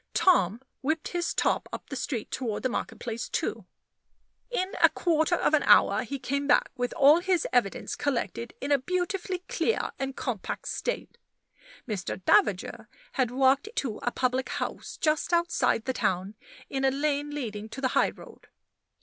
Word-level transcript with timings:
Tom 0.15 0.63
whipped 0.81 1.09
his 1.09 1.31
top 1.31 1.69
up 1.71 1.89
the 1.91 1.95
street 1.95 2.31
toward 2.31 2.63
the 2.63 2.69
market 2.69 2.99
place, 2.99 3.29
too. 3.29 3.67
In 4.49 4.73
a 4.81 4.89
quarter 4.89 5.35
of 5.35 5.53
an 5.53 5.61
hour 5.61 6.01
he 6.05 6.17
came 6.17 6.47
back, 6.47 6.71
with 6.75 6.91
all 6.93 7.19
his 7.19 7.45
evidence 7.53 7.95
collected 7.95 8.55
in 8.59 8.71
a 8.71 8.79
beautifully 8.79 9.43
clear 9.47 9.91
and 9.99 10.15
compact 10.15 10.67
state. 10.67 11.19
Mr. 11.87 12.25
Davager 12.25 12.89
had 13.11 13.29
walked 13.29 13.69
to 13.75 13.99
a 13.99 14.09
public 14.11 14.49
house 14.49 14.97
just 14.97 15.33
outside 15.33 15.85
the 15.85 15.93
town, 15.93 16.33
in 16.67 16.83
a 16.83 16.89
lane 16.89 17.29
leading 17.29 17.69
to 17.69 17.79
the 17.79 17.89
highroad. 17.89 18.47